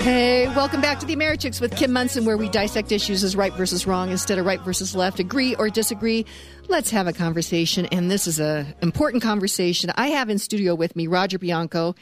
[0.00, 3.52] Hey, welcome back to the Americhicks with Kim Monson, where we dissect issues as right
[3.52, 5.20] versus wrong instead of right versus left.
[5.20, 6.26] Agree or disagree?
[6.68, 7.86] Let's have a conversation.
[7.86, 9.90] And this is a important conversation.
[9.96, 11.94] I have in studio with me Roger Bianco.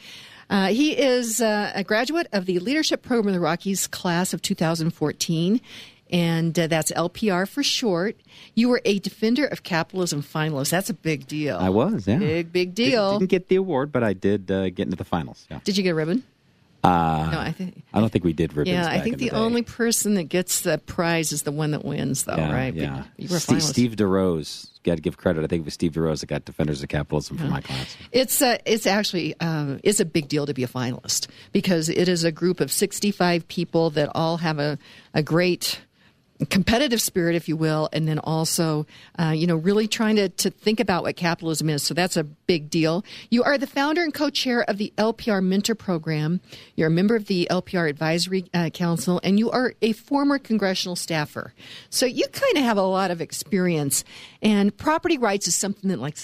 [0.49, 4.41] Uh, he is uh, a graduate of the Leadership Program of the Rockies class of
[4.41, 5.61] 2014
[6.11, 8.15] and uh, that's LPR for short.
[8.53, 10.69] You were a Defender of Capitalism finalist.
[10.69, 11.57] That's a big deal.
[11.57, 12.17] I was, yeah.
[12.17, 13.13] Big, big deal.
[13.13, 15.47] Didn't, didn't get the award, but I did uh, get into the finals.
[15.49, 15.59] Yeah.
[15.63, 16.23] Did you get a ribbon?
[16.85, 17.81] Uh, no, I think.
[17.95, 18.75] I don't think we did ribbons.
[18.75, 19.35] Yeah, I think in the, day.
[19.35, 22.73] only person that gets the prize is the one that wins, though, yeah, right?
[22.75, 23.03] But Yeah.
[23.17, 23.63] You were Steve.
[23.63, 24.69] Steve DeRose.
[24.83, 25.43] Got to give credit.
[25.43, 27.97] I think it was Steve DeRose that got Defenders of Capitalism for my class.
[28.11, 32.07] It's uh, it's actually um, it's a big deal to be a finalist because it
[32.07, 34.77] is a group of 65 people that all have a,
[35.15, 35.79] a great
[36.49, 38.85] competitive spirit, if you will, and then also,
[39.17, 41.83] uh, you know, really trying to, to think about what capitalism is.
[41.83, 43.05] So that's a big deal.
[43.29, 46.41] You are the founder and co-chair of the LPR Mentor Program.
[46.75, 50.95] You're a member of the LPR Advisory uh, Council, and you are a former congressional
[50.95, 51.53] staffer.
[51.89, 54.03] So you kind of have a lot of experience.
[54.41, 56.17] And property rights is something that, like,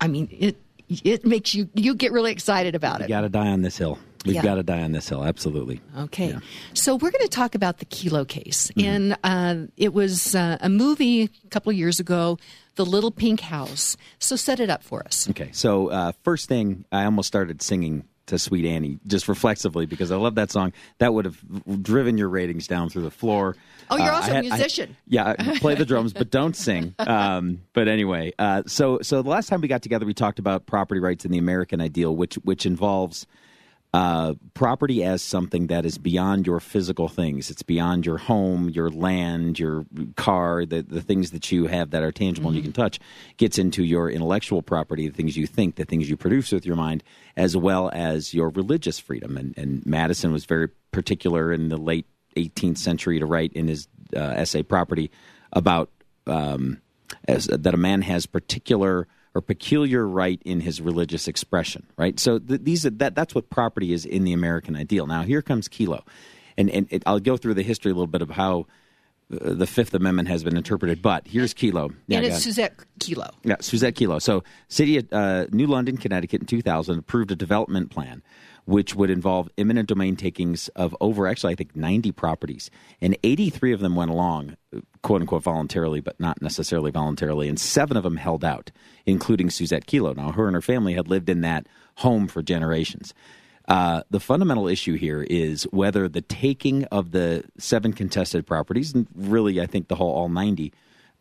[0.00, 0.56] I mean, it
[0.88, 3.04] it makes you you get really excited about it.
[3.04, 3.98] You got to die on this hill.
[4.26, 4.42] We've Yeah.
[4.42, 5.24] got to die on this hill.
[5.24, 5.80] Absolutely.
[5.96, 6.30] Okay.
[6.30, 6.40] Yeah.
[6.74, 8.70] So we're going to talk about the Kelo case.
[8.76, 8.88] Mm-hmm.
[8.88, 12.38] And uh, it was uh, a movie a couple of years ago,
[12.76, 13.96] The Little Pink House.
[14.18, 15.28] So set it up for us.
[15.30, 15.50] Okay.
[15.52, 20.16] So uh, first thing, I almost started singing to Sweet Annie just reflexively because I
[20.16, 20.74] love that song.
[20.98, 21.38] That would have
[21.82, 23.56] driven your ratings down through the floor.
[23.90, 24.96] Oh, you're Uh, also I a had- I- musician.
[25.06, 26.94] yeah, I play the drums, but don't sing.
[26.98, 30.66] Um, but anyway, uh, so so the last time we got together, we talked about
[30.66, 33.26] property rights in the American ideal, which which involves
[33.94, 37.50] uh, property as something that is beyond your physical things.
[37.50, 39.86] It's beyond your home, your land, your
[40.16, 43.00] car, the, the things that you have that are tangible and you can touch.
[43.38, 46.76] Gets into your intellectual property, the things you think, the things you produce with your
[46.76, 47.02] mind,
[47.36, 49.36] as well as your religious freedom.
[49.38, 53.88] And, and Madison was very particular in the late 18th century to write in his
[54.14, 55.10] uh, essay Property
[55.52, 55.90] about
[56.26, 56.82] um,
[57.26, 62.18] as, that a man has particular or peculiar right in his religious expression, right?
[62.18, 65.06] So th- these are, that that's what property is in the American ideal.
[65.06, 66.02] Now here comes Kelo,
[66.56, 68.66] and and it, I'll go through the history a little bit of how
[69.32, 71.02] uh, the Fifth Amendment has been interpreted.
[71.02, 71.94] But here's Kelo.
[72.06, 72.42] Yeah, and it's.
[72.42, 73.30] Suzette Kelo.
[73.44, 74.20] Yeah, Suzette Kelo.
[74.20, 78.22] So, City of uh, New London, Connecticut, in 2000 approved a development plan
[78.68, 82.70] which would involve eminent domain takings of over, actually, I think 90 properties.
[83.00, 84.58] And 83 of them went along,
[85.00, 87.48] quote unquote, voluntarily, but not necessarily voluntarily.
[87.48, 88.70] And seven of them held out,
[89.06, 90.14] including Suzette Kelo.
[90.14, 93.14] Now, her and her family had lived in that home for generations.
[93.68, 99.06] Uh, the fundamental issue here is whether the taking of the seven contested properties, and
[99.14, 100.74] really, I think the whole all 90,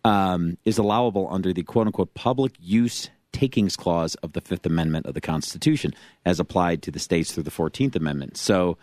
[0.03, 5.05] um, is allowable under the quote unquote public use takings clause of the Fifth Amendment
[5.05, 5.93] of the Constitution
[6.25, 8.35] as applied to the states through the 14th Amendment.
[8.35, 8.79] So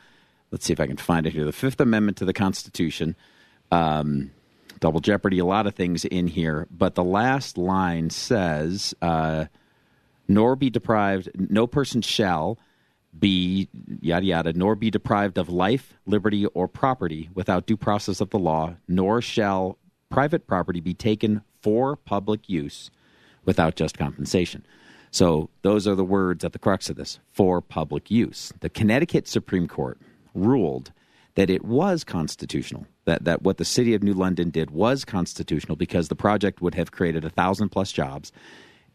[0.52, 1.44] let's see if I can find it here.
[1.44, 3.16] The Fifth Amendment to the Constitution,
[3.72, 4.30] um,
[4.78, 9.46] double jeopardy, a lot of things in here, but the last line says, uh,
[10.28, 12.56] nor be deprived, no person shall
[13.18, 13.68] be
[14.00, 18.38] yada yada, nor be deprived of life, liberty, or property without due process of the
[18.38, 19.78] law, nor shall
[20.10, 22.92] private property be taken for public use
[23.44, 24.64] without just compensation.
[25.10, 28.52] So those are the words at the crux of this for public use.
[28.60, 29.98] The Connecticut Supreme Court
[30.34, 30.92] ruled
[31.36, 35.76] that it was constitutional, that, that what the city of New London did was constitutional
[35.76, 38.32] because the project would have created a thousand plus jobs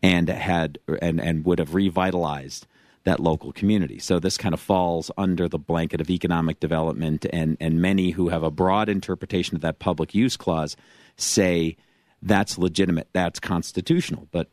[0.01, 2.65] and had and, and would have revitalized
[3.03, 3.99] that local community.
[3.99, 8.29] So this kind of falls under the blanket of economic development and, and many who
[8.29, 10.75] have a broad interpretation of that public use clause
[11.15, 11.77] say
[12.21, 14.27] that's legitimate, that's constitutional.
[14.31, 14.47] But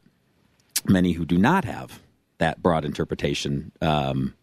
[0.87, 2.01] many who do not have
[2.39, 4.35] that broad interpretation um,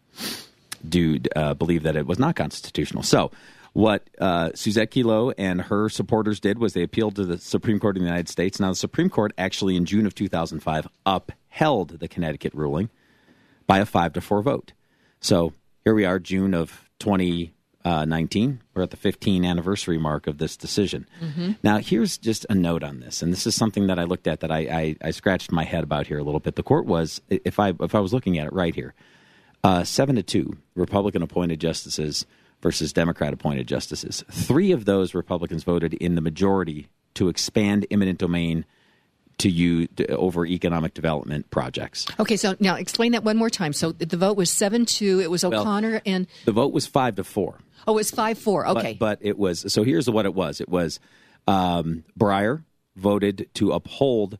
[0.86, 3.02] do uh, believe that it was not constitutional.
[3.02, 3.30] So,
[3.72, 7.96] what uh, Suzette Kelo and her supporters did was they appealed to the Supreme Court
[7.96, 8.60] of the United States.
[8.60, 12.88] Now, the Supreme Court actually, in June of 2005, upheld the Connecticut ruling
[13.66, 14.72] by a five to four vote.
[15.20, 16.88] So here we are, June of
[17.84, 18.62] 2019.
[18.74, 21.06] We're at the 15 anniversary mark of this decision.
[21.62, 24.40] Now, here's just a note on this, and this is something that I looked at
[24.40, 26.56] that I, I, I scratched my head about here a little bit.
[26.56, 28.94] The court was, if I if I was looking at it right here,
[29.62, 32.26] uh, seven to two Republican appointed justices
[32.62, 34.24] versus Democrat appointed justices.
[34.30, 38.64] Three of those Republicans voted in the majority to expand eminent domain
[39.38, 42.06] to you over economic development projects.
[42.18, 43.72] Okay, so now explain that one more time.
[43.72, 45.20] So the vote was 7 2.
[45.20, 47.58] It was O'Connor and, The vote was five to four.
[47.86, 48.66] oh, it was 5 4.
[48.68, 48.96] Okay.
[48.98, 50.60] But, it was so here's what it was.
[50.60, 51.00] It was
[51.46, 52.64] um, Breyer
[52.96, 54.38] voted to uphold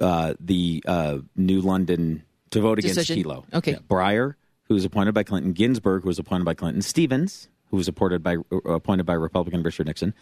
[0.00, 3.24] uh, the uh, New London to vote against Decision.
[3.24, 3.44] Kelo.
[3.52, 3.72] Okay.
[3.72, 3.78] Yeah.
[3.88, 4.34] Breyer,
[4.64, 8.22] who was appointed by Clinton, Ginsburg, who was appointed by Clinton, Stevens, who was appointed
[8.22, 10.14] by uh, appointed by Republican Richard Nixon,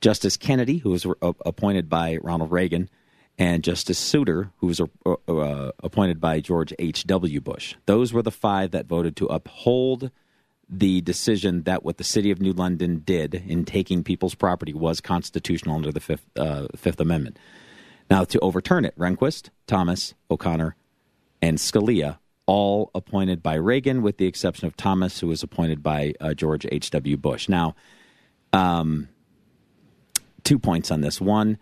[0.00, 2.88] Justice Kennedy, who was uh, appointed by Ronald Reagan,
[3.38, 4.86] and Justice Souter, who was uh,
[5.28, 7.04] uh, appointed by George H.
[7.04, 7.40] W.
[7.40, 7.74] Bush.
[7.86, 10.10] Those were the five that voted to uphold
[10.68, 15.00] the decision that what the city of New London did in taking people's property was
[15.00, 17.38] constitutional under the Fifth, uh, Fifth Amendment.
[18.10, 20.76] Now, to overturn it, Rehnquist, Thomas, O'Connor,
[21.42, 26.14] and Scalia, all appointed by Reagan, with the exception of Thomas, who was appointed by
[26.20, 27.16] uh, George H.W.
[27.16, 27.48] Bush.
[27.48, 27.74] Now,
[28.52, 29.08] um,
[30.44, 31.20] two points on this.
[31.20, 31.58] One,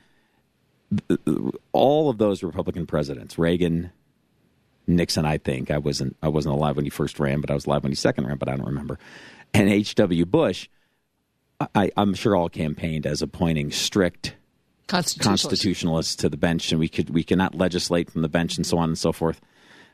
[1.72, 3.90] all of those Republican presidents, Reagan,
[4.86, 7.66] Nixon, I think I wasn't I wasn't alive when he first ran, but I was
[7.66, 8.98] alive when he second ran, but I don't remember.
[9.52, 10.26] And H.W.
[10.26, 10.68] Bush,
[11.74, 14.34] I, I'm sure all campaigned as appointing strict
[14.86, 15.44] Constitutionalist.
[15.48, 18.78] constitutionalists to the bench, and we could we cannot legislate from the bench, and so
[18.78, 19.40] on and so forth.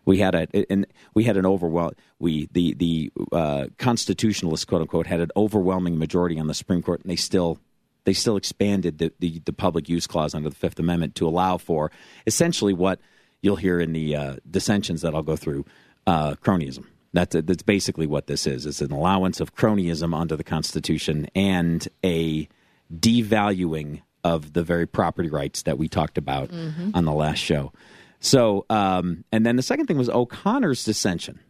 [0.04, 1.92] We had a and we had an overwhelm.
[2.18, 7.02] We the the uh, constitutionalists quote unquote had an overwhelming majority on the Supreme Court,
[7.02, 7.58] and they still
[8.04, 11.58] they still expanded the, the, the public use clause under the Fifth Amendment to allow
[11.58, 11.90] for
[12.26, 13.00] essentially what
[13.42, 15.64] you'll hear in the uh, dissensions that I'll go through
[16.06, 16.84] uh, cronyism.
[17.12, 18.66] That's that's basically what this is.
[18.66, 22.48] It's an allowance of cronyism under the Constitution and a
[22.94, 26.50] devaluing of the very property rights that we talked about
[26.94, 27.72] on the last show.
[28.20, 31.40] So, um, and then the second thing was O'Connor's dissension,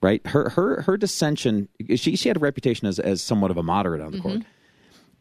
[0.00, 0.26] right?
[0.26, 1.68] Her her her dissension.
[1.94, 4.42] She she had a reputation as as somewhat of a moderate on the court,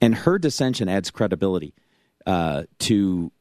[0.03, 1.73] and her dissension adds credibility
[2.25, 3.31] uh, to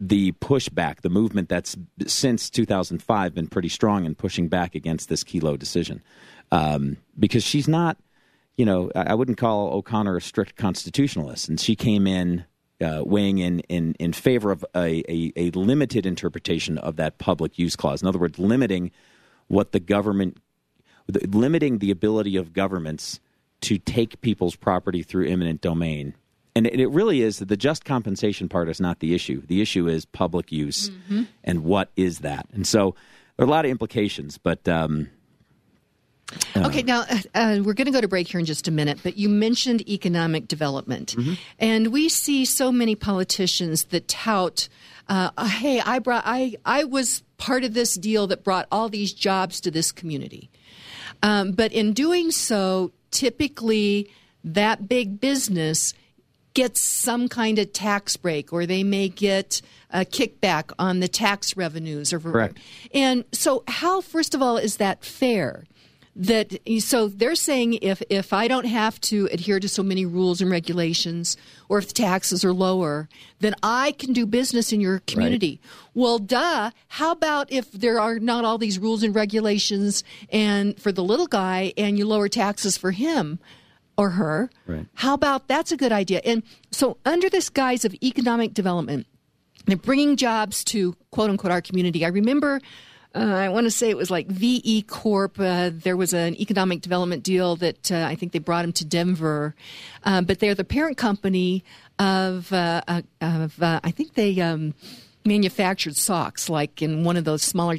[0.00, 5.22] the pushback, the movement that's since 2005 been pretty strong in pushing back against this
[5.22, 6.02] Kelo decision,
[6.50, 7.98] um, because she's not,
[8.56, 12.44] you know, I, wouldn't call O'Connor a strict constitutionalist, and she came in
[12.80, 17.58] uh, weighing in, in in favor of a, a, a limited interpretation of that public
[17.58, 18.02] use clause.
[18.02, 18.90] In other words, limiting
[19.46, 20.38] what the government,
[21.28, 23.20] limiting the ability of governments
[23.62, 26.14] to take people's property through eminent domain.
[26.54, 29.42] And it, really is that the just compensation part is not the issue.
[29.46, 30.90] The issue is public use
[31.42, 32.46] and what is that.
[32.52, 32.94] And so
[33.36, 35.08] there are a lot of implications, but um,
[36.56, 39.00] Okay, now uh, uh, we're going to go to break here in just a minute,
[39.02, 41.14] but you mentioned economic development.
[41.58, 44.68] And we see so many politicians that tout,
[45.08, 49.12] uh, hey, I, brought, I, I was part of this deal that brought all these
[49.12, 50.50] jobs to this community.
[51.22, 54.10] Um, but in doing so, typically
[54.42, 55.94] that big business
[56.54, 61.56] gets some kind of tax break or they may get a kickback on the tax
[61.56, 62.58] revenues or Correct.
[62.92, 65.64] and so how first of all is that fair
[66.14, 70.42] that so they're saying if if I don't have to adhere to so many rules
[70.42, 71.38] and regulations
[71.70, 73.08] or if the taxes are lower
[73.40, 75.58] then I can do business in your community
[75.94, 80.92] well duh how about if there are not all these rules and regulations and for
[80.92, 83.38] the little guy and you lower taxes for him
[83.96, 84.86] or her Right.
[84.94, 89.06] how about that's a good idea and so under this guise of economic development
[89.64, 92.04] they're bringing jobs to quote unquote our community.
[92.04, 92.60] I remember,
[93.14, 95.38] uh, I want to say it was like VF Corp.
[95.38, 98.84] Uh, there was an economic development deal that uh, I think they brought them to
[98.84, 99.54] Denver,
[100.04, 101.64] uh, but they're the parent company
[101.98, 104.40] of, uh, uh, of uh, I think they.
[104.40, 104.74] Um,
[105.24, 107.78] manufactured socks like in one of those smaller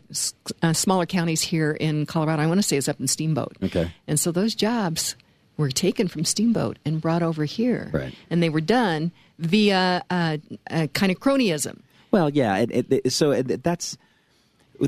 [0.62, 3.92] uh, smaller counties here in Colorado I want to say it's up in Steamboat Okay.
[4.08, 5.18] and so those jobs
[5.58, 8.16] were taken from Steamboat and brought over here Right.
[8.30, 10.38] and they were done via uh,
[10.72, 11.82] uh, kind of cronyism.
[12.12, 12.60] Well, yeah.
[12.60, 13.98] It, it, it- so it, that's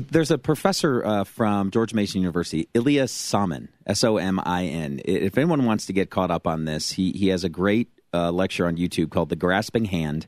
[0.00, 5.00] there's a professor uh, from George Mason University, Ilya Somin, S O M I N.
[5.04, 8.30] If anyone wants to get caught up on this, he he has a great uh,
[8.30, 10.26] lecture on YouTube called "The Grasping Hand: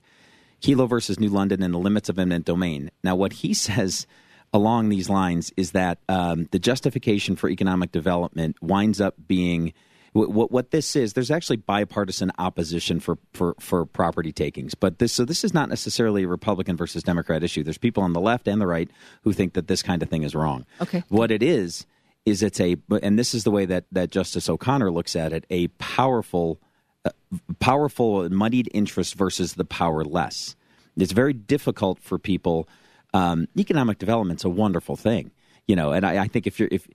[0.63, 4.07] Kelo versus New London and the Limits of Eminent Domain." Now, what he says
[4.53, 9.75] along these lines is that um, the justification for economic development winds up being
[10.13, 11.13] what, what, what this is.
[11.13, 15.69] There's actually bipartisan opposition for, for, for property takings, but this so this is not
[15.69, 17.63] necessarily a Republican versus Democrat issue.
[17.63, 18.91] There's people on the left and the right
[19.23, 20.65] who think that this kind of thing is wrong.
[20.81, 21.03] Okay.
[21.09, 21.87] what it is
[22.25, 25.45] is it's a and this is the way that that Justice O'Connor looks at it:
[25.51, 26.61] a powerful
[27.05, 27.11] uh,
[27.59, 30.57] powerful moneyed interest versus the powerless.
[30.97, 32.69] It's very difficult for people.
[33.15, 35.31] Um, economic development's a wonderful thing,
[35.67, 36.87] you know, and I, I think if you're if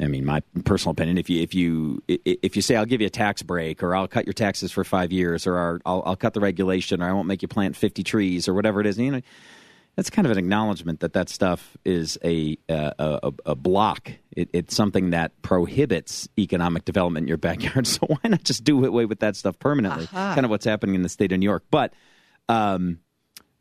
[0.00, 3.06] I mean my personal opinion, if you if you if you say I'll give you
[3.06, 6.34] a tax break or I'll cut your taxes for five years or I'll, I'll, cut
[6.34, 9.10] the regulation or I won't make you plant fifty trees or whatever it is, you
[9.10, 9.20] know,
[9.98, 14.12] that's kind of an acknowledgement that that stuff is a uh, a, a block.
[14.30, 17.86] It, it's something that prohibits economic development in your backyard.
[17.86, 20.06] So why not just do away with that stuff permanently?
[20.34, 21.64] Kind of what's happening in the state of New York.
[21.70, 21.94] But
[22.48, 23.00] um,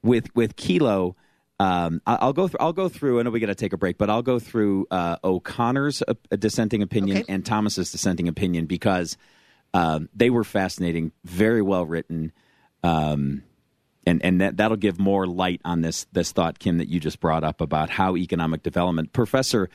[0.03, 1.15] with with Kelo,
[1.59, 2.57] um, I'll go through.
[2.59, 3.19] I'll go through.
[3.19, 6.13] I know we got to take a break, but I'll go through uh, O'Connor's uh,
[6.37, 7.33] dissenting opinion Okay.
[7.33, 9.17] and Thomas's dissenting opinion because
[9.73, 12.31] um, they were fascinating, very well written,
[12.83, 13.43] um,
[14.05, 17.19] and and that that'll give more light on this this thought, Kim, that you just
[17.19, 19.11] brought up about how economic development.
[19.11, 19.69] Professor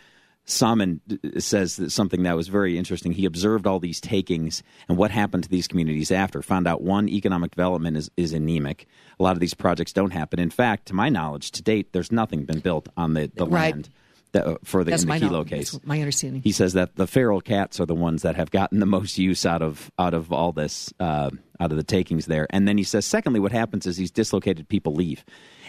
[0.46, 1.00] Somin
[1.40, 3.12] says that something that was very interesting.
[3.12, 6.42] He observed all these takings and what happened to these communities after.
[6.42, 8.86] Found out one economic development is, is anemic.
[9.20, 10.40] A lot of these projects don't happen.
[10.40, 13.74] In fact, to my knowledge, to date, there's nothing been built on the, the Right.
[13.74, 13.88] land
[14.32, 15.72] that, for the, That's in the Kelo case.
[15.72, 16.42] That's my understanding.
[16.42, 19.44] He says that the feral cats are the ones that have gotten the most use
[19.44, 22.46] out of out of all this uh, out of the takings there.
[22.50, 25.24] And then he says, secondly, what happens is these dislocated people leave,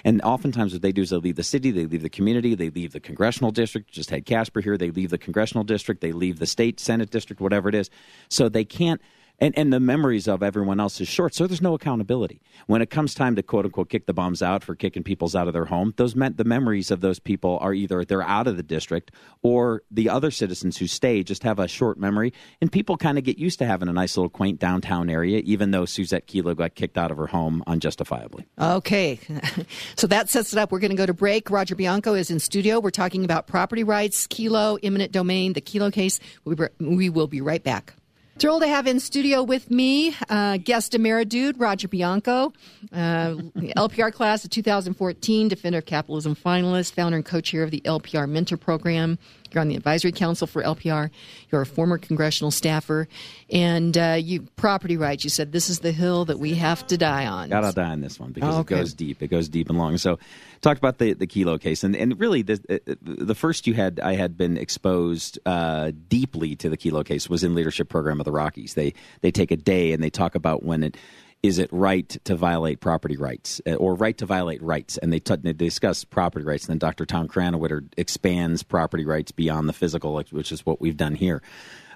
[0.05, 2.70] and oftentimes what they do is they leave the city, they leave the community, they
[2.70, 3.91] leave the congressional district.
[3.91, 4.77] Just had Casper here.
[4.77, 7.89] They leave the congressional district, they leave the state senate district, whatever it is.
[8.29, 9.01] So they can't.
[9.40, 12.40] And, and the memories of everyone else is short, so there's no accountability.
[12.68, 15.48] When it comes time to quote unquote kick the bums out for kicking people's out
[15.48, 18.58] of their home, those meant the memories of those people are either they're out of
[18.58, 19.12] the district
[19.42, 22.32] or the other citizens who stay just have a short memory.
[22.62, 25.72] And people kind of get used to having a nice little quaint downtown area, even
[25.72, 28.46] though Suzette Kelo got kicked out of her home unjustifiably.
[28.60, 29.20] Okay.
[29.96, 30.72] so that sets it up.
[30.72, 31.50] We're going to go to break.
[31.50, 32.80] Roger Bianco is in studio.
[32.80, 36.20] We're talking about property rights, Kelo, eminent domain, the Kelo case.
[36.46, 37.96] We, we will be right back.
[38.40, 42.52] Thrilled to have in studio with me uh, guest Emeridude Roger Bianco,
[42.92, 43.36] uh,
[43.78, 48.58] LPR class of 2014, Defender of Capitalism finalist, founder and co-chair of the LPR Mentor
[48.58, 49.20] Program.
[49.54, 51.10] You're on the advisory council for LPR.
[51.52, 53.08] You're a former congressional staffer,
[53.52, 55.24] and uh, you property rights.
[55.24, 57.50] You said this is the hill that we have to die on.
[57.50, 58.76] Gotta die on this one because Oh, okay.
[58.76, 59.22] it goes deep.
[59.22, 59.98] It goes deep and long.
[59.98, 60.18] So,
[60.62, 64.00] talked about the the Kelo case, and and really the uh, the first you had
[64.00, 68.26] I had been exposed uh, deeply to the Kelo case was in leadership program of
[68.26, 68.74] the Rockies.
[68.74, 70.98] They they take a day and they talk about when it
[71.44, 75.20] is it right to violate property rights uh, or right to violate rights, and they,
[75.20, 76.66] t- they discuss property rights.
[76.66, 77.06] And then Dr.
[77.06, 81.42] Tom Krannawitter expands property rights beyond the physical, which is what we've done here.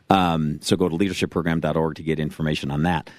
[0.10, 3.10] Um, so go to leadershipprogram.org to get information on that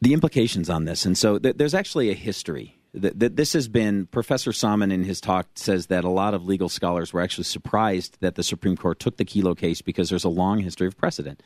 [0.00, 1.04] the implications on this.
[1.04, 2.74] And so th- there's actually a history.
[2.94, 6.46] That, that this has been Professor Somin in his talk says that a lot of
[6.46, 10.24] legal scholars were actually surprised that the Supreme Court took the Kelo case because there's
[10.24, 11.42] a long history of precedent,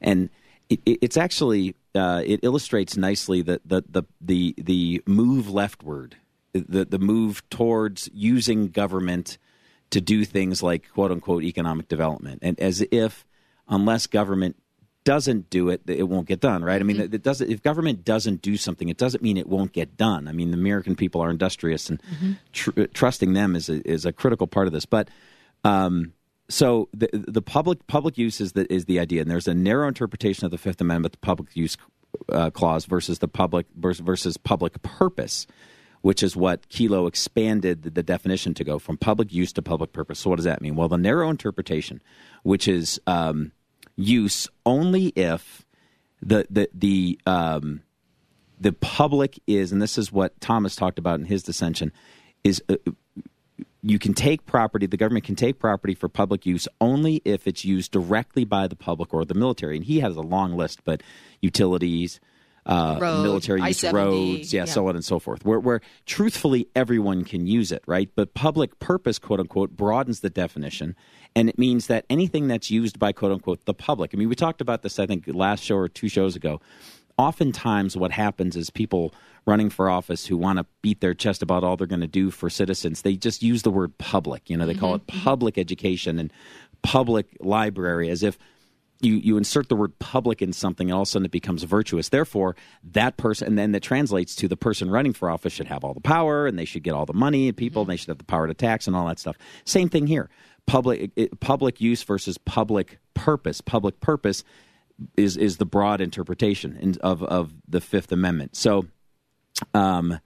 [0.00, 0.30] and
[0.70, 6.16] it, it, it's actually uh, it illustrates nicely the the the the, the move leftward,
[6.52, 9.36] the the move towards using government
[9.90, 13.26] to do things like quote unquote economic development, and as if
[13.68, 14.56] unless government
[15.02, 16.80] doesn't do it, it won't get done, right?
[16.80, 17.50] I mean, it doesn't.
[17.50, 20.28] If government doesn't do something, it doesn't mean it won't get done.
[20.28, 22.00] I mean, the American people are industrious, and
[22.52, 24.84] tr- trusting them is a, is a critical part of this.
[24.86, 25.08] But
[25.64, 26.12] um,
[26.50, 29.88] so the the public public use is the is the idea, and there's a narrow
[29.88, 31.76] interpretation of the Fifth Amendment, the public use
[32.28, 35.46] uh, clause versus the public versus, public purpose.
[36.02, 39.92] Which is what Kelo expanded the, the definition to go from public use to public
[39.92, 40.18] purpose.
[40.20, 40.74] So, what does that mean?
[40.74, 42.00] Well, the narrow interpretation,
[42.42, 43.52] which is um,
[43.96, 45.66] use only if
[46.22, 47.82] the the the um,
[48.58, 51.92] the public is, and this is what Thomas talked about in his dissension,
[52.44, 52.76] is uh,
[53.82, 57.64] you can take property, the government can take property for public use only if it's
[57.64, 59.76] used directly by the public or the military.
[59.76, 61.02] And he has a long list, but
[61.40, 62.20] utilities,
[62.66, 64.64] uh, Road, military use I-70, roads, yeah, yeah.
[64.66, 68.10] so on and so forth, where, where truthfully everyone can use it, right?
[68.14, 70.94] But public purpose, quote unquote, broadens the definition.
[71.34, 74.10] And it means that anything that's used by, quote unquote, the public.
[74.12, 76.60] I mean, we talked about this, I think, last show or two shows ago.
[77.20, 79.12] Oftentimes, what happens is people
[79.44, 82.30] running for office who want to beat their chest about all they're going to do
[82.30, 84.48] for citizens, they just use the word public.
[84.48, 85.18] You know, they call mm-hmm.
[85.18, 86.32] it public education and
[86.80, 88.38] public library as if
[89.02, 91.62] you, you insert the word public in something and all of a sudden it becomes
[91.62, 92.08] virtuous.
[92.08, 95.84] Therefore, that person, and then that translates to the person running for office should have
[95.84, 98.08] all the power and they should get all the money and people and they should
[98.08, 99.36] have the power to tax and all that stuff.
[99.66, 100.30] Same thing here.
[100.64, 101.10] Public,
[101.40, 103.60] public use versus public purpose.
[103.60, 104.42] Public purpose
[105.16, 108.56] is, is the broad interpretation in, of, of the Fifth Amendment.
[108.56, 108.86] So,
[109.74, 110.20] um,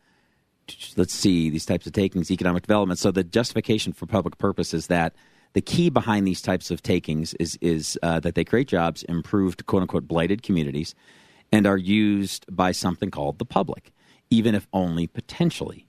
[0.96, 2.98] let's see these types of takings economic development.
[2.98, 5.14] So the justification for public purpose is that
[5.52, 9.66] the key behind these types of takings is is uh, that they create jobs improved
[9.66, 10.94] quote unquote blighted communities
[11.52, 13.92] and are used by something called the public
[14.30, 15.86] even if only potentially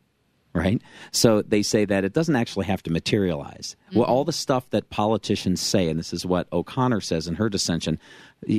[0.54, 0.82] right?
[1.12, 3.76] So they say that it doesn't actually have to materialize.
[3.94, 7.50] Well all the stuff that politicians say and this is what o'connor says in her
[7.50, 8.00] dissension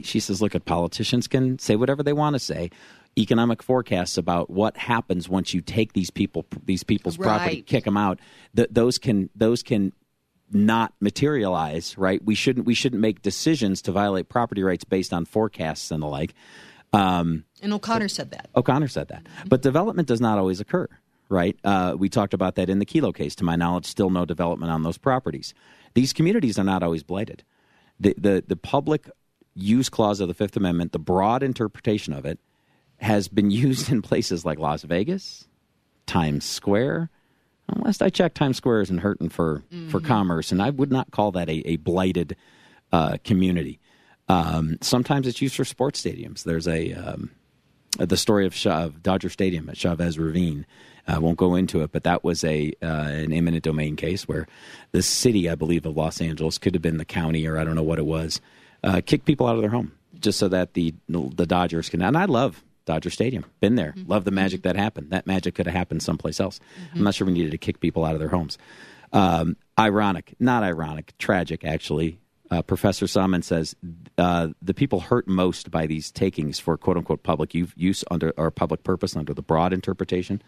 [0.03, 2.71] she says look at politicians can say whatever they want to say
[3.19, 7.97] economic forecasts about what happens once you take these people these people's property kick them
[7.97, 8.19] out
[8.55, 9.93] th- those can those can
[10.53, 15.25] not materialize right we shouldn't we shouldn't make decisions to violate property rights based on
[15.25, 16.35] forecasts and the like
[16.93, 18.49] um, And O'Connor said that.
[18.57, 19.27] O'Connor said that.
[19.47, 20.89] But development does not always occur,
[21.29, 21.57] right?
[21.65, 23.35] Uh, we talked about that in the Kelo case.
[23.37, 25.55] To my knowledge, still no development on those properties.
[25.95, 27.43] These communities are not always blighted.
[27.99, 29.11] The, the, the public
[29.57, 32.39] use clause of the Fifth Amendment, the broad interpretation of it,
[32.99, 35.49] has been used in places like Las Vegas,
[36.07, 37.11] Times Square.
[37.69, 41.33] Unless I check, Times Square isn't hurting for, for commerce, and I would not call
[41.33, 42.37] that a, a blighted
[42.93, 43.81] uh, community.
[44.29, 46.45] Um, sometimes it's used for sports stadiums.
[46.45, 47.31] There's a um,
[47.99, 50.67] the story of, Cha- of Dodger Stadium at Chavez Ravine.
[51.09, 54.47] I won't go into it, but that was a uh, an eminent domain case where
[54.91, 57.77] the city, I believe, of Los Angeles could have been the county, or I don't
[57.77, 58.41] know what it was,
[58.83, 62.03] uh, kicked people out of their home just so that the the Dodgers can.
[62.03, 63.45] And I love Dodger Stadium.
[63.61, 63.95] Been there.
[64.07, 65.11] Love the magic that happened.
[65.11, 66.61] That magic could have happened someplace else.
[66.95, 68.59] I'm not sure we needed to kick people out of their homes.
[69.13, 72.19] Um, ironic, not ironic, tragic actually.
[72.49, 73.75] Uh, Professor Somin says
[74.19, 78.51] uh, the people hurt most by these takings for quote unquote public use under or
[78.53, 80.41] public purpose under the broad interpretation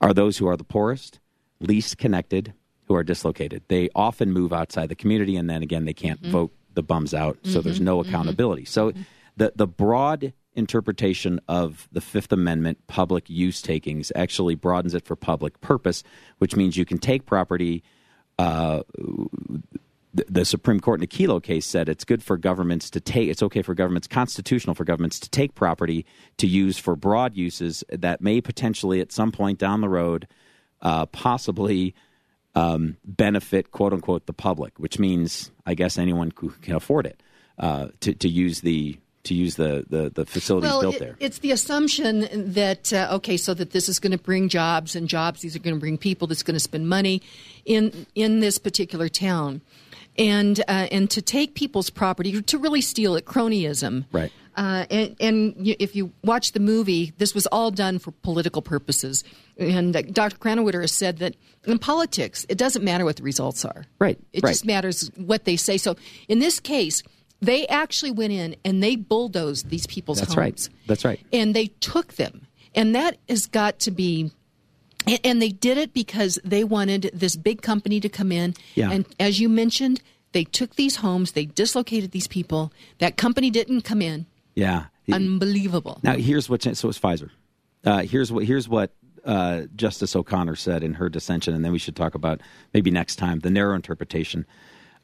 [0.00, 1.18] are those who are the poorest,
[1.60, 2.54] least connected,
[2.86, 3.62] who are dislocated.
[3.68, 7.38] They often move outside the community, and then again, they can't vote the bums out,
[7.44, 8.64] so there's no accountability.
[8.64, 8.92] So
[9.36, 15.16] the the broad interpretation of the Fifth Amendment public use takings actually broadens it for
[15.16, 16.02] public purpose,
[16.38, 17.82] which means you can take property.
[18.38, 18.82] Uh,
[20.12, 23.28] the, the Supreme Court in the Kelo case said it's good for governments to take.
[23.28, 26.04] It's okay for governments, constitutional for governments to take property
[26.38, 30.26] to use for broad uses that may potentially, at some point down the road,
[30.82, 31.94] uh, possibly
[32.54, 37.22] um, benefit "quote unquote" the public, which means, I guess, anyone who can afford it
[37.58, 41.16] uh, to to use the to use the the, the facilities well, built it- there.
[41.20, 45.08] it's the assumption that uh, okay, so that this is going to bring jobs, and
[45.08, 47.22] jobs these are going to bring people that's going to spend money
[47.64, 49.60] in in this particular town,
[50.18, 54.32] and uh, and to take people's property to really steal it, cronyism, Right.
[54.60, 59.24] Uh, and and if you watch the movie, this was all done for political purposes.
[59.56, 60.36] And uh, Dr.
[60.36, 61.34] Krannawitter has said that
[61.66, 63.86] in politics, it doesn't matter what the results are.
[63.98, 64.50] Right, It right.
[64.50, 65.78] just matters what they say.
[65.78, 65.96] So
[66.28, 67.02] in this case,
[67.40, 70.38] they actually went in and they bulldozed these people's That's homes.
[70.44, 70.68] right.
[70.88, 71.20] That's right.
[71.32, 72.46] And they took them.
[72.74, 74.30] And that has got to be.
[75.06, 78.54] and- And they did it because they wanted this big company to come in.
[78.74, 78.92] Yeah.
[78.92, 82.72] And as you mentioned, they took these homes, they dislocated these people.
[82.98, 84.26] That company didn't come in.
[84.54, 84.86] Yeah.
[85.12, 86.00] Unbelievable.
[86.02, 87.30] Now here's what so it's Pfizer.
[87.84, 88.92] Uh, here's what here's what
[89.24, 92.40] uh, Justice O'Connor said in her dissension, and then we should talk about
[92.72, 94.46] maybe next time the narrow interpretation.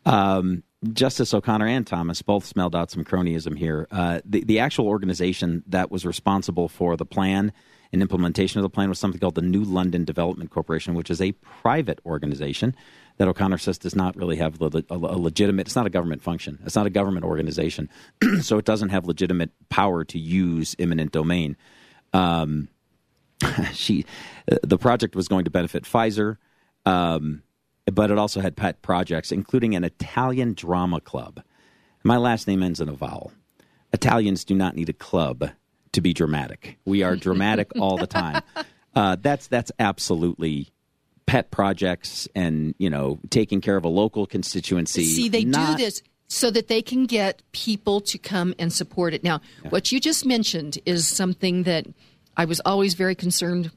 [0.05, 3.89] Um, Justice O'Connor and Thomas both smelled out some cronyism here.
[3.91, 7.53] Uh, the the actual organization that was responsible for the plan
[7.93, 11.21] and implementation of the plan was something called the New London Development Corporation, which is
[11.21, 12.75] a private organization
[13.19, 15.67] that O'Connor says does not really have a legitimate.
[15.67, 16.59] It's not a government function.
[16.65, 17.89] It's not a government organization,
[18.41, 21.57] so it doesn't have legitimate power to use eminent domain.
[22.13, 22.69] Um,
[23.73, 24.05] she,
[24.51, 26.37] uh, the project was going to benefit Pfizer,
[26.85, 27.43] um,
[27.87, 31.43] but it also had pet projects, including an Italian drama club.
[32.03, 33.33] My last name ends in a vowel.
[33.93, 35.51] Italians do not need a club
[35.93, 36.79] to be dramatic.
[36.85, 38.43] We are dramatic all the time.
[38.97, 40.71] Uh, that's that's absolutely
[41.27, 45.05] pet projects and you know taking care of a local constituency.
[45.05, 49.15] See, they not- do this so that they can get people to come and support
[49.15, 49.23] it.
[49.23, 51.87] Now, what you just mentioned is something that
[52.37, 53.71] I was always very concerned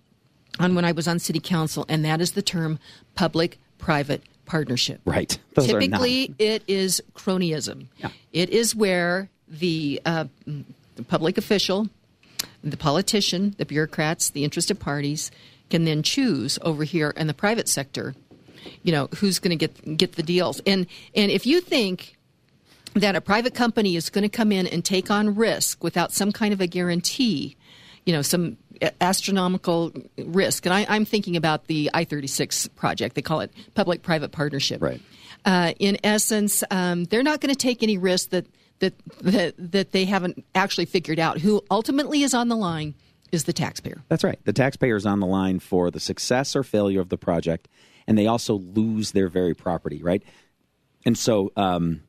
[0.60, 2.80] on when I was on city council, and that is the term
[3.14, 5.00] public private partnership.
[5.06, 5.38] right.
[5.54, 7.86] Those are not- Typically, it is cronyism.
[7.98, 8.10] Yeah.
[8.34, 10.26] It is where the, uh,
[10.96, 11.88] the public official,
[12.64, 15.30] the politician, the bureaucrats, the interested parties
[15.70, 18.16] can then choose over here in the private sector,
[18.84, 20.60] you know, who's going to get get the deals.
[20.66, 22.18] And and if you think
[22.96, 26.32] that a private company is going to come in and take on risk without some
[26.32, 27.56] kind of a guarantee,
[28.06, 28.58] you know, some
[29.02, 30.66] astronomical risk.
[30.66, 33.16] And I, I'm thinking about the I 36 project.
[33.16, 34.82] They call it public private partnership.
[34.82, 35.02] Right.
[35.46, 38.46] Uh, in essence, um, they're not going to take any risk that,
[38.80, 41.40] that, that, that they haven't actually figured out.
[41.40, 42.94] Who ultimately is on the line
[43.32, 44.04] is the taxpayer.
[44.10, 44.40] That's right.
[44.46, 47.68] The taxpayer is on the line for the success or failure of the project,
[48.08, 50.24] and they also lose their very property, right?
[51.06, 52.02] And so um,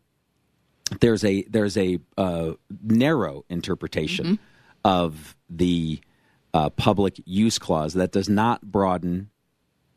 [1.01, 2.53] there's a there's a uh,
[2.83, 4.39] narrow interpretation
[4.85, 6.01] of the
[6.55, 9.31] uh, public use clause that does not broaden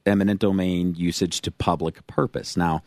[0.06, 2.58] eminent domain usage to public purpose.
[2.58, 2.84] Now,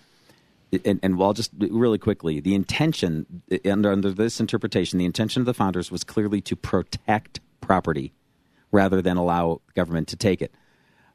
[0.84, 5.46] and, and well, just really quickly, the intention under, under this interpretation, the intention of
[5.46, 8.12] the founders was clearly to protect property
[8.76, 10.54] rather than allow government to take it.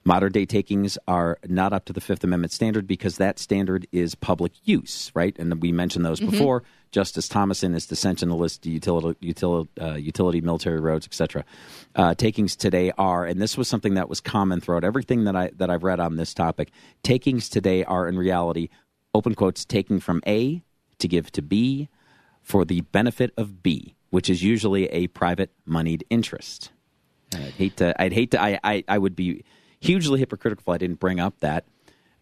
[0.04, 4.15] Modern day takings are not up to the Fifth Amendment standard because that standard is
[4.15, 5.38] public use, right?
[5.38, 6.63] And we mentioned those before.
[6.91, 11.45] Justice Thomas in his dissension the list, utility, utility, uh, utility military roads, etc.
[11.95, 15.52] Uh, takings today are, and this was something that was common throughout everything that I
[15.58, 16.71] that I've read on this topic.
[17.04, 18.69] Takings today are in reality,
[19.13, 20.63] open quotes, taking from A
[20.97, 21.89] to give to B
[22.41, 26.71] for the benefit of B, which is usually a private moneyed interest.
[27.33, 28.01] And I'd hate to.
[28.01, 28.41] I'd hate to.
[28.41, 28.83] I, I.
[28.87, 29.43] I would be
[29.79, 31.65] hugely hypocritical if I didn't bring up that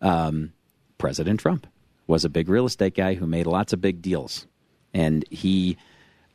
[0.01, 0.53] um,
[0.97, 1.67] President Trump
[2.07, 4.47] was a big real estate guy who made lots of big deals,
[4.93, 5.77] and he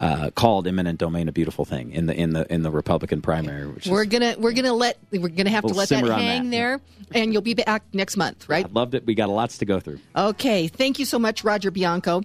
[0.00, 3.66] uh, called eminent domain a beautiful thing in the in the in the Republican primary.
[3.66, 6.50] Which We're is, gonna we're gonna let we're gonna have to let that hang that,
[6.50, 6.80] there,
[7.12, 8.66] and you'll be back next month, right?
[8.66, 9.06] I loved it.
[9.06, 10.00] We got lots to go through.
[10.16, 12.20] Okay, thank you so much, Roger Bianco.